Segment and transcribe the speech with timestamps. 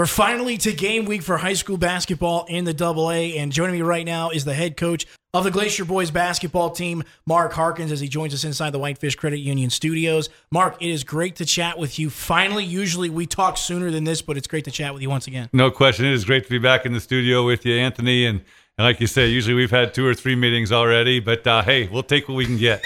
[0.00, 3.74] We're finally to game week for high school basketball in the Double A, and joining
[3.74, 7.92] me right now is the head coach of the Glacier Boys basketball team, Mark Harkins,
[7.92, 10.30] as he joins us inside the Whitefish Credit Union studios.
[10.50, 12.08] Mark, it is great to chat with you.
[12.08, 15.26] Finally, usually we talk sooner than this, but it's great to chat with you once
[15.26, 15.50] again.
[15.52, 18.40] No question, it is great to be back in the studio with you, Anthony, and
[18.80, 21.86] and like you say, usually we've had two or three meetings already, but uh, hey,
[21.88, 22.82] we'll take what we can get.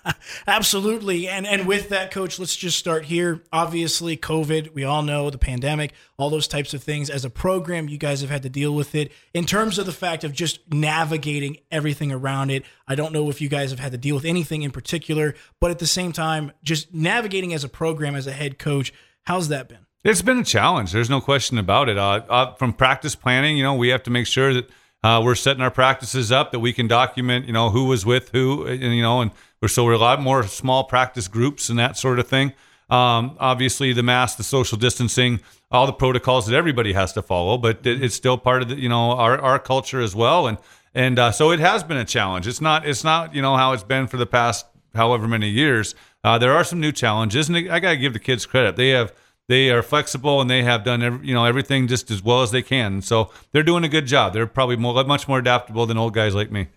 [0.48, 1.28] Absolutely.
[1.28, 3.44] And and with that, coach, let's just start here.
[3.52, 7.08] Obviously, COVID, we all know the pandemic, all those types of things.
[7.08, 9.12] As a program, you guys have had to deal with it.
[9.34, 13.40] In terms of the fact of just navigating everything around it, I don't know if
[13.40, 16.50] you guys have had to deal with anything in particular, but at the same time,
[16.64, 18.92] just navigating as a program, as a head coach,
[19.22, 19.86] how's that been?
[20.02, 20.90] It's been a challenge.
[20.90, 21.98] There's no question about it.
[21.98, 24.68] Uh, uh, from practice planning, you know, we have to make sure that
[25.02, 28.30] uh, we're setting our practices up that we can document, you know, who was with
[28.30, 31.78] who, and you know, and we're so we're a lot more small practice groups and
[31.78, 32.52] that sort of thing.
[32.88, 35.40] Um, obviously, the mask, the social distancing,
[35.70, 38.76] all the protocols that everybody has to follow, but it, it's still part of the,
[38.76, 40.58] you know, our our culture as well, and
[40.94, 42.46] and uh, so it has been a challenge.
[42.46, 45.94] It's not it's not you know how it's been for the past however many years.
[46.24, 48.76] Uh, there are some new challenges, and I got to give the kids credit.
[48.76, 49.12] They have
[49.48, 52.50] they are flexible and they have done every, you know everything just as well as
[52.50, 53.00] they can.
[53.00, 54.32] So they're doing a good job.
[54.32, 56.68] They're probably more, much more adaptable than old guys like me.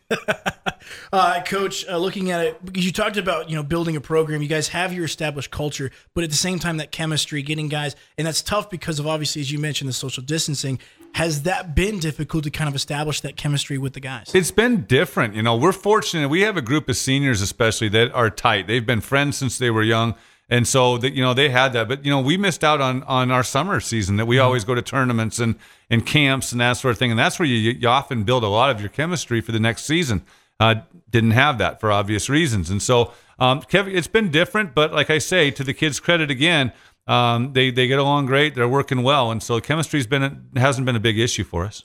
[1.14, 4.42] uh, Coach, uh, looking at it because you talked about you know building a program.
[4.42, 7.96] You guys have your established culture, but at the same time that chemistry, getting guys,
[8.18, 10.80] and that's tough because of obviously as you mentioned the social distancing.
[11.16, 14.30] Has that been difficult to kind of establish that chemistry with the guys?
[14.36, 15.34] It's been different.
[15.34, 16.30] You know, we're fortunate.
[16.30, 18.68] We have a group of seniors, especially, that are tight.
[18.68, 20.14] They've been friends since they were young
[20.50, 21.88] and so that you know they had that.
[21.88, 24.46] But you know we missed out on on our summer season that we mm-hmm.
[24.46, 25.56] always go to tournaments and
[25.90, 27.12] and camps and that sort of thing.
[27.12, 29.86] And that's where you, you often build a lot of your chemistry for the next
[29.86, 30.24] season.
[30.60, 30.76] Uh,
[31.10, 32.70] didn't have that for obvious reasons.
[32.70, 36.30] And so um, Kevin, it's been different but like i say to the kids credit
[36.30, 36.74] again
[37.10, 38.54] um, they they get along great.
[38.54, 39.32] They're working well.
[39.32, 41.84] And so chemistry's been hasn't been a big issue for us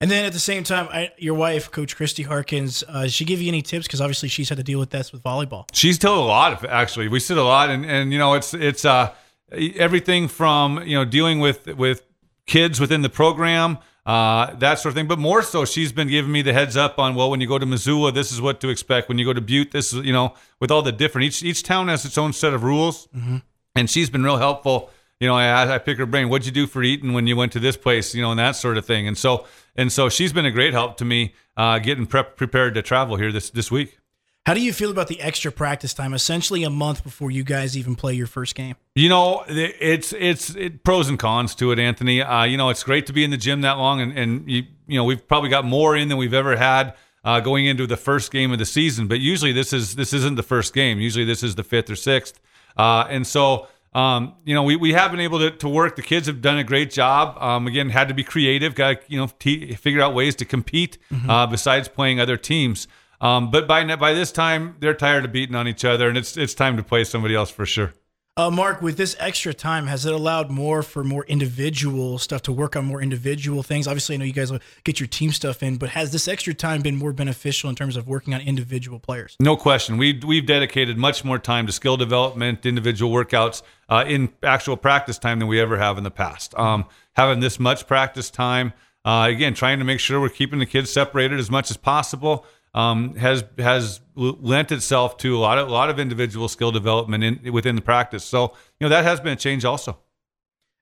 [0.00, 3.40] and then at the same time, I, your wife, Coach Christy Harkins, uh, she give
[3.40, 3.86] you any tips?
[3.86, 5.66] Because obviously she's had to deal with this with volleyball.
[5.72, 6.52] She's told a lot.
[6.52, 9.12] Of, actually, we sit a lot, and and you know, it's it's uh,
[9.52, 12.02] everything from you know dealing with with
[12.46, 13.78] kids within the program.
[14.04, 15.06] Uh, that sort of thing.
[15.06, 17.58] But more so, she's been giving me the heads up on well, when you go
[17.58, 19.08] to Missoula, this is what to expect.
[19.08, 21.62] When you go to Butte, this is you know, with all the different each each
[21.62, 23.38] town has its own set of rules, mm-hmm.
[23.74, 24.90] and she's been real helpful
[25.20, 26.28] you know, I, I pick her brain.
[26.28, 28.14] What'd you do for eating when you went to this place?
[28.14, 29.06] You know, and that sort of thing.
[29.06, 32.74] And so, and so she's been a great help to me uh, getting prep, prepared
[32.74, 33.98] to travel here this this week.
[34.46, 37.78] How do you feel about the extra practice time, essentially a month before you guys
[37.78, 38.76] even play your first game?
[38.94, 42.20] You know, it's it's it, pros and cons to it, Anthony.
[42.20, 44.64] Uh, you know, it's great to be in the gym that long, and and you
[44.86, 46.94] you know we've probably got more in than we've ever had
[47.24, 49.08] uh, going into the first game of the season.
[49.08, 51.00] But usually this is this isn't the first game.
[51.00, 52.38] Usually this is the fifth or sixth,
[52.76, 55.96] uh, and so um, you know, we, we have been able to, to work.
[55.96, 57.40] The kids have done a great job.
[57.40, 60.44] Um, again, had to be creative, got to, you know, t- figure out ways to
[60.44, 61.30] compete mm-hmm.
[61.30, 62.88] uh, besides playing other teams.
[63.20, 66.36] Um, but by by this time, they're tired of beating on each other, and it's
[66.36, 67.94] it's time to play somebody else for sure.
[68.36, 72.50] Uh, Mark, with this extra time, has it allowed more for more individual stuff to
[72.50, 73.86] work on more individual things?
[73.86, 76.52] Obviously, I know you guys will get your team stuff in, but has this extra
[76.52, 79.36] time been more beneficial in terms of working on individual players?
[79.38, 79.98] No question.
[79.98, 85.16] We we've dedicated much more time to skill development, individual workouts uh, in actual practice
[85.16, 86.58] time than we ever have in the past.
[86.58, 88.72] Um, having this much practice time,
[89.04, 92.44] uh, again, trying to make sure we're keeping the kids separated as much as possible
[92.74, 97.24] um, has has lent itself to a lot of a lot of individual skill development
[97.24, 98.24] in, within the practice.
[98.24, 99.98] So you know that has been a change also.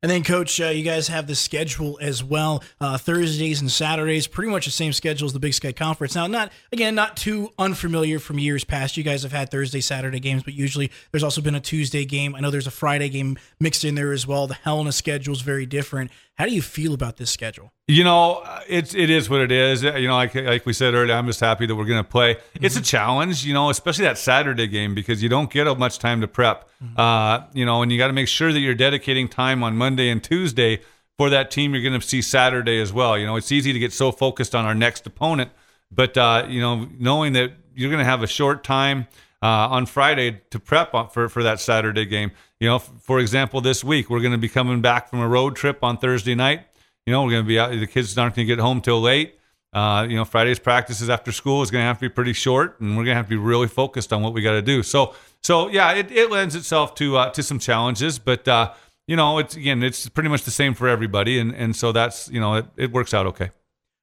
[0.04, 2.64] And then, Coach, uh, you guys have the schedule as well.
[2.80, 6.16] Uh, Thursdays and Saturdays, pretty much the same schedule as the Big Sky Conference.
[6.16, 8.96] Now, not again, not too unfamiliar from years past.
[8.96, 12.34] You guys have had Thursday, Saturday games, but usually there's also been a Tuesday game.
[12.34, 14.48] I know there's a Friday game mixed in there as well.
[14.48, 16.10] The Helena schedule is very different.
[16.36, 17.72] How do you feel about this schedule?
[17.86, 19.82] You know, it's it is what it is.
[19.82, 22.34] You know, like like we said earlier, I'm just happy that we're going to play.
[22.34, 22.64] Mm-hmm.
[22.64, 26.22] It's a challenge, you know, especially that Saturday game because you don't get much time
[26.22, 26.68] to prep.
[26.82, 26.98] Mm-hmm.
[26.98, 30.08] Uh, you know, and you got to make sure that you're dedicating time on Monday
[30.08, 30.80] and Tuesday
[31.18, 33.18] for that team you're going to see Saturday as well.
[33.18, 35.50] You know, it's easy to get so focused on our next opponent,
[35.90, 39.06] but uh, you know, knowing that you're going to have a short time
[39.42, 42.30] uh, on Friday to prep for for that Saturday game.
[42.62, 45.56] You know, for example, this week we're going to be coming back from a road
[45.56, 46.64] trip on Thursday night.
[47.04, 47.72] You know, we're going to be out.
[47.72, 49.34] The kids aren't going to get home till late.
[49.72, 52.80] Uh, you know, Friday's practices after school is going to have to be pretty short,
[52.80, 54.84] and we're going to have to be really focused on what we got to do.
[54.84, 55.12] So,
[55.42, 58.72] so yeah, it, it lends itself to uh, to some challenges, but uh,
[59.08, 62.28] you know, it's again, it's pretty much the same for everybody, and and so that's
[62.28, 63.50] you know, it, it works out okay.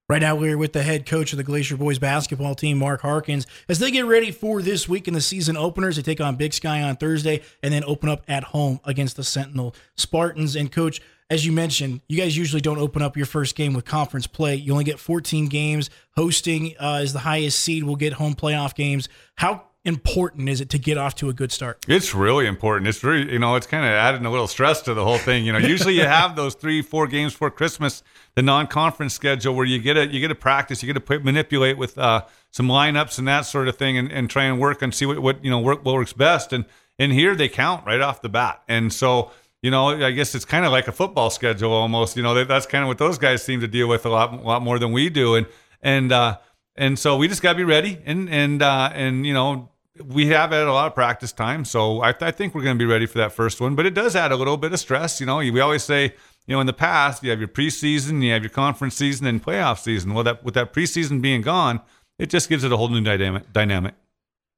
[0.10, 3.46] Right now, we're with the head coach of the Glacier Boys basketball team, Mark Harkins,
[3.68, 5.98] as they get ready for this week in the season openers.
[5.98, 9.24] They take on Big Sky on Thursday and then open up at home against the
[9.24, 10.56] Sentinel Spartans.
[10.56, 13.86] And, coach, as you mentioned, you guys usually don't open up your first game with
[13.86, 14.56] conference play.
[14.56, 15.92] You only get 14 games.
[16.16, 17.84] Hosting uh, is the highest seed.
[17.84, 19.10] We'll get home playoff games.
[19.36, 21.84] How important is it to get off to a good start?
[21.90, 22.88] It's really important.
[22.88, 25.46] It's really, you know, it's kind of adding a little stress to the whole thing.
[25.46, 28.02] You know, usually you have those three, four games for Christmas,
[28.36, 31.78] the non-conference schedule where you get a you get to practice, you get to manipulate
[31.78, 34.96] with uh, some lineups and that sort of thing, and, and try and work and
[34.96, 36.54] see what, what you know work what works best.
[36.54, 36.64] And
[36.98, 39.32] and here they count right off the bat, and so.
[39.62, 42.16] You know, I guess it's kind of like a football schedule almost.
[42.16, 44.38] You know, that's kind of what those guys seem to deal with a lot, a
[44.38, 45.36] lot more than we do.
[45.36, 45.48] And
[45.82, 46.38] and uh,
[46.80, 49.70] and so we just got to be ready and and uh, and you know
[50.06, 52.84] we have had a lot of practice time, so I, I think we're going to
[52.84, 53.76] be ready for that first one.
[53.76, 55.20] But it does add a little bit of stress.
[55.20, 56.14] You know, we always say,
[56.48, 59.44] you know, in the past, you have your preseason, you have your conference season, and
[59.44, 60.14] playoff season.
[60.14, 61.82] Well, that with that preseason being gone,
[62.18, 63.52] it just gives it a whole new dynamic.
[63.54, 63.96] dynamic.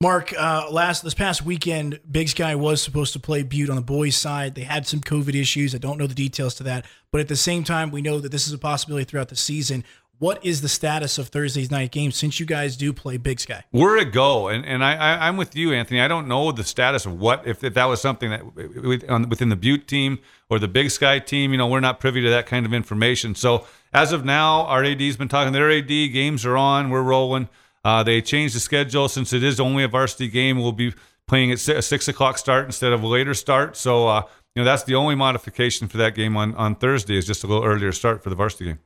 [0.01, 3.83] Mark, uh, last this past weekend, Big Sky was supposed to play Butte on the
[3.83, 4.55] boys' side.
[4.55, 5.75] They had some COVID issues.
[5.75, 8.31] I don't know the details to that, but at the same time, we know that
[8.31, 9.83] this is a possibility throughout the season
[10.21, 13.63] what is the status of Thursday's night game since you guys do play Big Sky?
[13.71, 15.99] We're a go, and and I, I am with you, Anthony.
[15.99, 19.55] I don't know the status of what if, if that was something that within the
[19.55, 21.53] Butte team or the Big Sky team.
[21.53, 23.33] You know, we're not privy to that kind of information.
[23.33, 25.53] So as of now, our AD's been talking.
[25.53, 26.91] Their AD games are on.
[26.91, 27.49] We're rolling.
[27.83, 30.59] Uh, they changed the schedule since it is only a varsity game.
[30.59, 30.93] We'll be
[31.27, 33.75] playing at a six o'clock start instead of a later start.
[33.75, 34.21] So uh,
[34.53, 37.47] you know that's the only modification for that game on on Thursday is just a
[37.47, 38.79] little earlier start for the varsity game.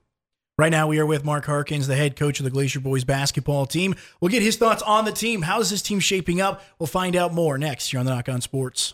[0.57, 3.65] Right now, we are with Mark Harkins, the head coach of the Glacier Boys basketball
[3.65, 3.93] team.
[4.21, 5.41] We'll get his thoughts on the team.
[5.41, 6.63] How's this team shaping up?
[6.79, 8.93] We'll find out more next here on the Nach On Sports.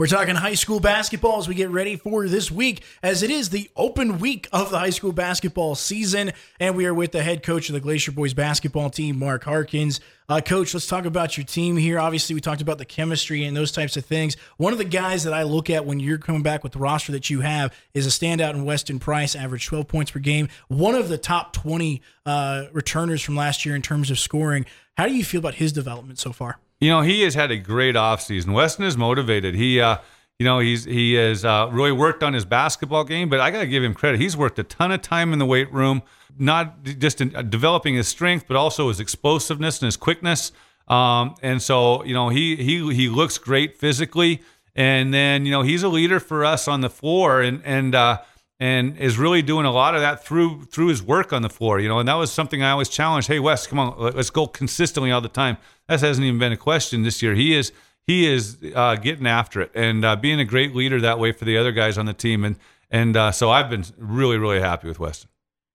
[0.00, 3.50] We're talking high school basketball as we get ready for this week, as it is
[3.50, 6.30] the open week of the high school basketball season.
[6.60, 10.00] And we are with the head coach of the Glacier Boys basketball team, Mark Harkins.
[10.28, 11.98] Uh, coach, let's talk about your team here.
[11.98, 14.36] Obviously, we talked about the chemistry and those types of things.
[14.56, 17.10] One of the guys that I look at when you're coming back with the roster
[17.10, 20.94] that you have is a standout in Weston Price, average 12 points per game, one
[20.94, 24.64] of the top 20 uh, returners from last year in terms of scoring.
[24.96, 26.60] How do you feel about his development so far?
[26.80, 28.52] You know, he has had a great offseason.
[28.52, 29.54] Weston is motivated.
[29.54, 29.98] He, uh,
[30.38, 33.60] you know, he's he has uh, really worked on his basketball game, but I got
[33.60, 34.20] to give him credit.
[34.20, 36.02] He's worked a ton of time in the weight room,
[36.38, 40.52] not just in uh, developing his strength, but also his explosiveness and his quickness.
[40.86, 44.42] Um, and so, you know, he he he looks great physically,
[44.76, 48.20] and then you know he's a leader for us on the floor, and and uh,
[48.60, 51.78] and is really doing a lot of that through through his work on the floor.
[51.80, 53.28] You know, and that was something I always challenged.
[53.28, 55.58] Hey, Wes, come on, let's go consistently all the time.
[55.88, 57.34] That hasn't even been a question this year.
[57.34, 57.72] He is
[58.06, 61.44] he is uh, getting after it and uh, being a great leader that way for
[61.44, 62.44] the other guys on the team.
[62.44, 62.56] And
[62.90, 65.30] and uh, so I've been really really happy with Weston.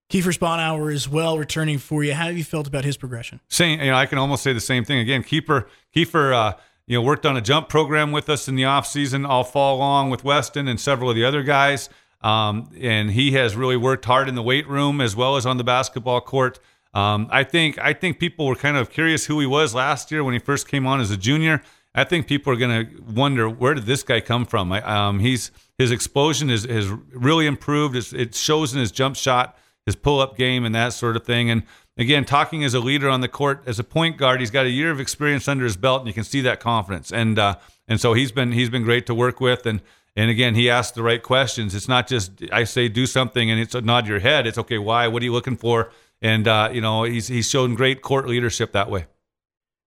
[0.09, 2.13] Kiefer Sponhour as well returning for you.
[2.13, 3.39] How have you felt about his progression?
[3.47, 5.23] Same, you know, I can almost say the same thing again.
[5.23, 8.85] Kiefer, Kiefer, uh, you know, worked on a jump program with us in the off
[8.85, 11.89] season all fall long with Weston and several of the other guys.
[12.23, 15.57] Um, and he has really worked hard in the weight room as well as on
[15.57, 16.59] the basketball court.
[16.93, 20.23] Um, I think I think people were kind of curious who he was last year
[20.23, 21.61] when he first came on as a junior.
[21.95, 24.71] I think people are going to wonder where did this guy come from.
[24.71, 27.95] I, um, he's his explosion is has really improved.
[27.95, 31.25] It's, it shows in his jump shot, his pull up game, and that sort of
[31.25, 31.49] thing.
[31.49, 31.63] And
[31.97, 34.69] again, talking as a leader on the court as a point guard, he's got a
[34.71, 37.11] year of experience under his belt, and you can see that confidence.
[37.11, 37.55] And uh,
[37.87, 39.65] and so he's been he's been great to work with.
[39.65, 39.81] And
[40.15, 41.73] and again, he asked the right questions.
[41.73, 44.45] It's not just I say do something and it's a nod your head.
[44.45, 44.77] It's okay.
[44.77, 45.07] Why?
[45.07, 45.91] What are you looking for?
[46.21, 49.07] And uh, you know, he's he's shown great court leadership that way.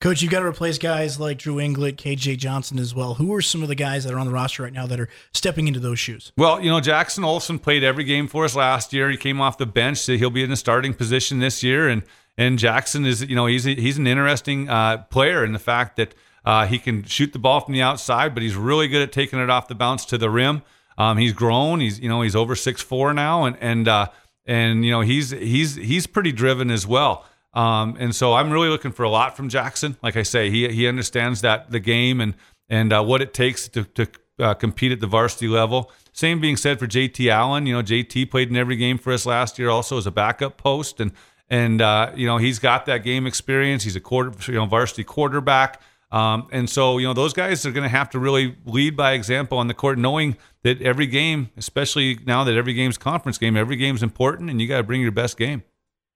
[0.02, 3.14] Coach, you've got to replace guys like Drew Inglet, KJ Johnson as well.
[3.14, 5.08] Who are some of the guys that are on the roster right now that are
[5.32, 6.32] stepping into those shoes?
[6.36, 9.08] Well, you know, Jackson Olson played every game for us last year.
[9.08, 11.88] He came off the bench, so he'll be in the starting position this year.
[11.88, 12.02] And
[12.36, 15.96] and Jackson is, you know, he's a, he's an interesting uh, player in the fact
[15.96, 16.14] that
[16.46, 19.40] uh, he can shoot the ball from the outside, but he's really good at taking
[19.40, 20.62] it off the bounce to the rim.
[20.96, 21.80] Um, he's grown.
[21.80, 24.06] He's you know he's over six four now, and and uh,
[24.46, 27.26] and you know he's he's he's pretty driven as well.
[27.52, 29.96] Um, and so I'm really looking for a lot from Jackson.
[30.02, 32.34] Like I say, he he understands that the game and
[32.68, 34.06] and uh, what it takes to to
[34.38, 35.90] uh, compete at the varsity level.
[36.12, 37.66] Same being said for JT Allen.
[37.66, 40.58] You know, JT played in every game for us last year, also as a backup
[40.58, 41.10] post, and
[41.50, 43.82] and uh, you know he's got that game experience.
[43.82, 45.82] He's a quarter, you know, varsity quarterback.
[46.10, 49.12] Um, and so, you know, those guys are going to have to really lead by
[49.12, 53.56] example on the court, knowing that every game, especially now that every game's conference game,
[53.56, 55.64] every game's important, and you got to bring your best game.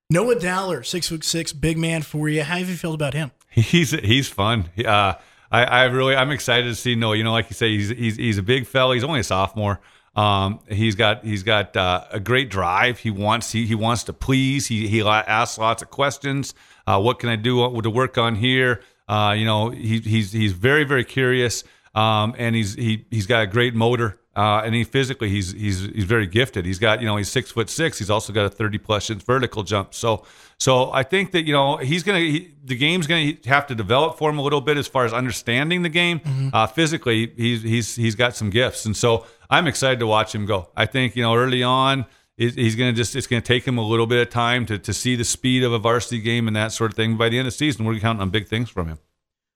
[0.09, 2.43] Noah Dowler, six foot six, big man for you.
[2.43, 3.31] How have you felt about him?
[3.51, 4.71] He's he's fun.
[4.79, 5.15] Uh,
[5.51, 7.17] I, I really I'm excited to see Noah.
[7.17, 8.95] You know, like you say, he's he's he's a big fella.
[8.95, 9.81] He's only a sophomore.
[10.15, 12.99] Um, he's got he's got uh, a great drive.
[13.01, 14.69] He wants he, he wants to please.
[14.69, 16.55] He he asks lots of questions.
[16.87, 18.83] Uh, what can I do to work on here?
[19.11, 21.65] Uh, you know, he, he's he's very very curious,
[21.97, 24.17] um, and he's he he's got a great motor.
[24.37, 26.65] Uh, and he physically he's he's he's very gifted.
[26.65, 27.99] He's got you know he's six foot six.
[27.99, 29.93] He's also got a thirty plus inch vertical jump.
[29.93, 30.25] So
[30.57, 34.17] so I think that you know he's gonna he, the game's gonna have to develop
[34.17, 36.21] for him a little bit as far as understanding the game.
[36.21, 36.51] Mm-hmm.
[36.53, 40.47] Uh, physically, he's he's he's got some gifts, and so I'm excited to watch him
[40.47, 40.69] go.
[40.77, 42.07] I think you know early on
[42.41, 44.79] he's going to just it's going to take him a little bit of time to
[44.79, 47.17] to see the speed of a varsity game and that sort of thing.
[47.17, 48.99] By the end of the season, we're counting on big things from him.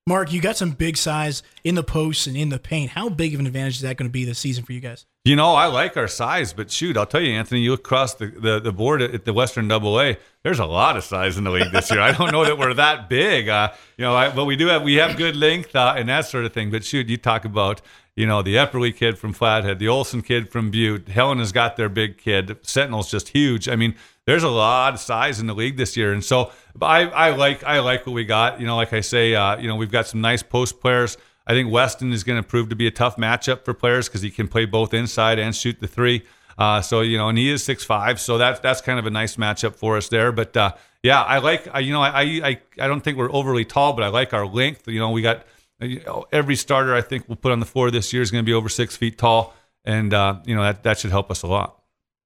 [0.06, 2.90] Mark, you got some big size in the posts and in the paint.
[2.90, 5.06] How big of an advantage is that going to be this season for you guys?
[5.24, 8.12] You know, I like our size, but shoot, I'll tell you, Anthony, you look across
[8.12, 11.44] the, the, the board at the Western Double A, there's a lot of size in
[11.44, 12.00] the league this year.
[12.00, 14.82] I don't know that we're that big, uh, you know, I, but we do have
[14.82, 16.70] we have good length uh, and that sort of thing.
[16.70, 17.80] But shoot, you talk about
[18.16, 21.88] you know the Epperly kid from Flathead, the Olson kid from Butte, Helena's got their
[21.88, 23.68] big kid, Sentinel's just huge.
[23.68, 23.94] I mean,
[24.26, 27.62] there's a lot of size in the league this year, and so I, I like
[27.64, 28.60] I like what we got.
[28.60, 31.16] You know, like I say, uh, you know, we've got some nice post players.
[31.46, 34.22] I think Weston is going to prove to be a tough matchup for players because
[34.22, 36.22] he can play both inside and shoot the three.
[36.56, 39.10] Uh, so you know, and he is six five, so that's that's kind of a
[39.10, 40.32] nice matchup for us there.
[40.32, 43.92] But uh, yeah, I like you know I, I I don't think we're overly tall,
[43.92, 44.88] but I like our length.
[44.88, 45.44] You know, we got
[45.80, 48.54] every starter I think we'll put on the floor this year is going to be
[48.54, 49.54] over six feet tall,
[49.84, 51.80] and uh, you know that that should help us a lot.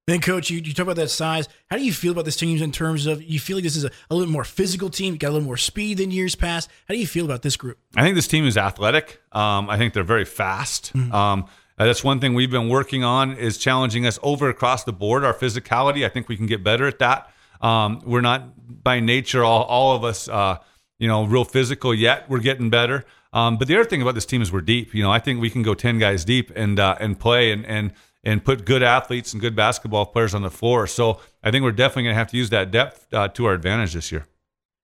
[0.07, 1.51] Then, coach, you, you talk about that size.
[1.71, 3.85] How do you feel about this team in terms of you feel like this is
[3.85, 6.71] a, a little more physical team, got a little more speed than years past?
[6.89, 7.77] How do you feel about this group?
[7.95, 9.21] I think this team is athletic.
[9.33, 10.95] Um, I think they're very fast.
[10.95, 11.13] Mm-hmm.
[11.15, 15.25] Um, that's one thing we've been working on is challenging us over across the board.
[15.25, 17.31] Our physicality, I think we can get better at that.
[17.61, 20.57] Um, we're not by nature all, all of us, uh,
[20.99, 22.31] you know, real physical yet.
[22.31, 23.05] We're getting better.
[23.33, 24.95] Um, but the other thing about this team is we're deep.
[24.95, 27.67] You know, I think we can go ten guys deep and uh, and play and
[27.67, 27.93] and
[28.25, 30.87] and put good athletes and good basketball players on the floor.
[30.87, 33.55] So I think we're definitely going to have to use that depth uh, to our
[33.55, 34.27] advantage this year.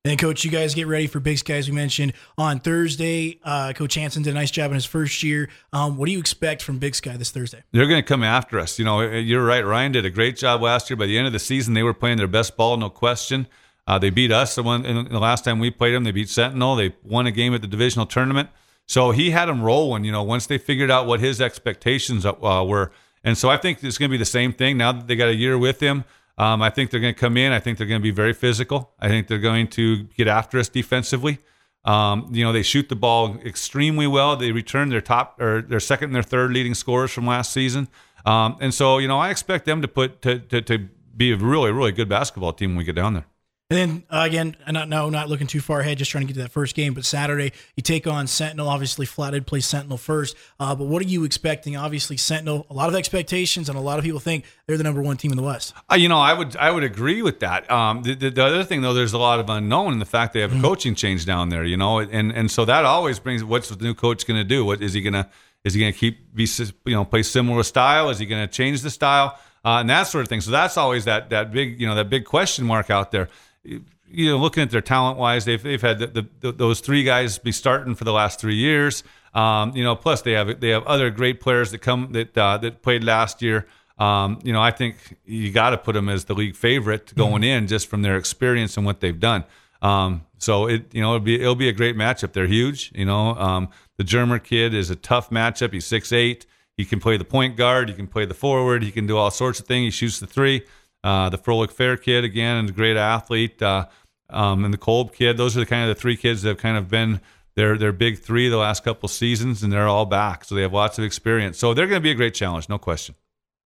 [0.06, 3.40] And coach, you guys get ready for Big Sky as we mentioned on Thursday.
[3.42, 5.48] Uh, coach Hanson did a nice job in his first year.
[5.72, 7.62] Um, what do you expect from Big Sky this Thursday?
[7.72, 8.78] They're going to come after us.
[8.78, 9.64] You know, you're right.
[9.64, 10.98] Ryan did a great job last year.
[10.98, 13.46] By the end of the season, they were playing their best ball, no question.
[13.86, 16.04] Uh, they beat us the one in the last time we played them.
[16.04, 16.76] They beat Sentinel.
[16.76, 18.48] They won a game at the divisional tournament.
[18.86, 20.04] So he had them rolling.
[20.04, 22.32] You know, once they figured out what his expectations uh,
[22.66, 22.92] were
[23.24, 25.28] and so I think it's going to be the same thing now that they got
[25.28, 26.04] a year with him.
[26.36, 27.52] Um, I think they're going to come in.
[27.52, 28.92] I think they're going to be very physical.
[29.00, 31.38] I think they're going to get after us defensively.
[31.84, 34.36] Um, you know, they shoot the ball extremely well.
[34.36, 37.88] They return their top or their second and their third leading scorers from last season.
[38.26, 41.36] Um, and so, you know, I expect them to put to, to, to be a
[41.36, 43.26] really, really good basketball team when we get down there.
[43.74, 46.34] And then uh, again, not no, not looking too far ahead, just trying to get
[46.34, 46.94] to that first game.
[46.94, 48.68] But Saturday, you take on Sentinel.
[48.68, 50.36] Obviously, Flathead plays Sentinel first.
[50.60, 51.76] Uh, but what are you expecting?
[51.76, 55.02] Obviously, Sentinel, a lot of expectations, and a lot of people think they're the number
[55.02, 55.74] one team in the West.
[55.90, 57.68] Uh, you know, I would I would agree with that.
[57.68, 60.34] Um, the, the, the, other thing though, there's a lot of unknown in the fact
[60.34, 60.64] they have a mm-hmm.
[60.64, 61.64] coaching change down there.
[61.64, 64.64] You know, and and so that always brings what's the new coach going to do?
[64.64, 65.28] What is he going to
[65.64, 66.46] is he going to keep be
[66.84, 68.08] you know play similar style?
[68.08, 69.36] Is he going to change the style?
[69.64, 70.42] Uh, and that sort of thing.
[70.42, 73.28] So that's always that that big you know that big question mark out there
[73.64, 77.38] you know, looking at their talent wise, they've they've had the, the, those three guys
[77.38, 79.02] be starting for the last three years.
[79.34, 82.58] Um, you know, plus they have they have other great players that come that uh,
[82.58, 83.66] that played last year.
[83.98, 87.42] Um, you know, I think you got to put them as the league favorite going
[87.42, 87.64] mm-hmm.
[87.64, 89.44] in just from their experience and what they've done.
[89.82, 92.32] Um, so it you know it'll be it'll be a great matchup.
[92.32, 92.92] They're huge.
[92.94, 95.72] You know, um, the German kid is a tough matchup.
[95.72, 96.46] He's six eight.
[96.76, 97.88] He can play the point guard.
[97.88, 98.82] He can play the forward.
[98.82, 99.84] He can do all sorts of things.
[99.84, 100.64] He shoots the three.
[101.04, 103.62] Uh, the Froelich Fair kid again is a great athlete.
[103.62, 103.86] Uh,
[104.30, 105.36] um, and the Kolb kid.
[105.36, 107.20] Those are the kind of the three kids that have kind of been
[107.54, 110.72] their their big three the last couple seasons, and they're all back, so they have
[110.72, 111.58] lots of experience.
[111.58, 113.14] So they're going to be a great challenge, no question.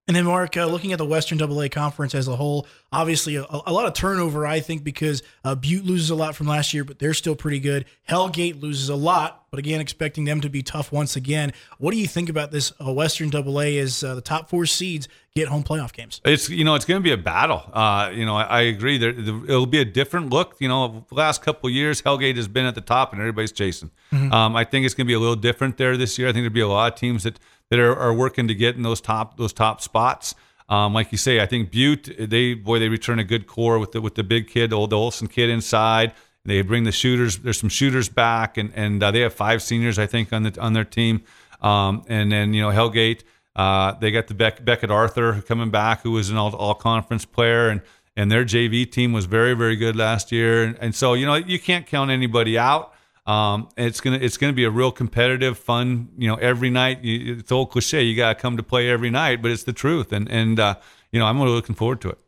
[0.08, 3.44] And then, Mark, uh, looking at the Western AA conference as a whole, obviously a,
[3.50, 6.82] a lot of turnover, I think, because uh, Butte loses a lot from last year,
[6.82, 7.84] but they're still pretty good.
[8.08, 11.52] Hellgate loses a lot, but again, expecting them to be tough once again.
[11.76, 15.08] What do you think about this uh, Western AA as uh, the top four seeds
[15.34, 16.22] get home playoff games?
[16.24, 17.62] It's you know it's going to be a battle.
[17.70, 18.96] Uh, you know, I, I agree.
[18.96, 20.56] There, it'll be a different look.
[20.58, 23.90] You know, the last couple years, Hellgate has been at the top, and everybody's chasing.
[24.10, 24.32] Mm-hmm.
[24.32, 26.28] Um, I think it's going to be a little different there this year.
[26.28, 27.38] I think there'll be a lot of teams that
[27.70, 30.34] that are, are working to get in those top those top spots.
[30.68, 33.92] Um, like you say, I think Butte they boy they return a good core with
[33.92, 36.12] the with the big kid, the old the Olson kid inside.
[36.44, 37.38] They bring the shooters.
[37.38, 40.60] There's some shooters back, and and uh, they have five seniors, I think, on the
[40.60, 41.22] on their team.
[41.60, 43.22] Um, and then you know Hellgate,
[43.56, 47.24] uh, they got the Beck, Beckett Arthur coming back, who was an all, all conference
[47.24, 47.82] player, and
[48.16, 50.64] and their JV team was very very good last year.
[50.64, 52.94] And, and so you know you can't count anybody out.
[53.28, 56.08] Um, it's gonna it's gonna be a real competitive, fun.
[56.16, 57.04] You know, every night.
[57.04, 58.02] You, it's old cliche.
[58.02, 60.12] You gotta come to play every night, but it's the truth.
[60.12, 60.76] And and uh,
[61.12, 62.18] you know, I'm really looking forward to it.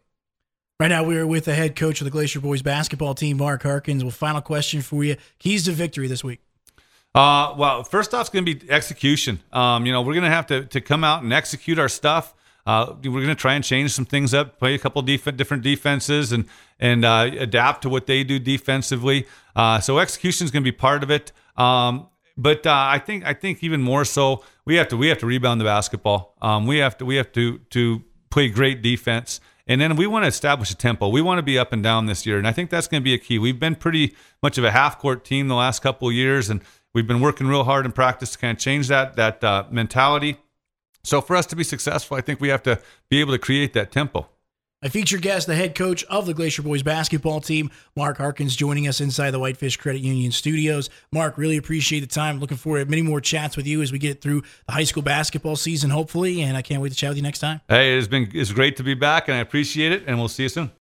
[0.79, 4.05] Right now, we're with the head coach of the Glacier Boys basketball team, Mark Harkins.
[4.05, 6.41] Well, final question for you: keys to victory this week.
[7.15, 9.41] Uh, well, first off, it's going to be execution.
[9.53, 12.35] Um, you know, we're going to have to to come out and execute our stuff.
[12.71, 15.65] Uh, we're going to try and change some things up, play a couple def- different
[15.65, 16.45] defenses, and
[16.79, 19.27] and uh, adapt to what they do defensively.
[19.57, 21.33] Uh, so execution is going to be part of it.
[21.57, 25.19] Um, but uh, I think I think even more so, we have to we have
[25.19, 26.37] to rebound the basketball.
[26.41, 29.41] Um, we have to we have to to play great defense.
[29.67, 31.09] And then we want to establish a tempo.
[31.09, 33.05] We want to be up and down this year, and I think that's going to
[33.05, 33.39] be a key.
[33.39, 36.61] We've been pretty much of a half court team the last couple of years, and
[36.93, 40.39] we've been working real hard in practice to kind of change that that uh, mentality.
[41.03, 43.73] So for us to be successful, I think we have to be able to create
[43.75, 44.29] that tempo.
[44.83, 48.89] I feature guest, the head coach of the Glacier Boys basketball team, Mark Harkins, joining
[48.89, 50.89] us inside the Whitefish Credit Union studios.
[51.13, 52.41] Mark, really appreciate the time.
[52.41, 55.03] Looking forward to many more chats with you as we get through the high school
[55.03, 56.41] basketball season, hopefully.
[56.41, 57.61] And I can't wait to chat with you next time.
[57.69, 60.05] Hey, it's been it's great to be back, and I appreciate it.
[60.07, 60.71] And we'll see you soon.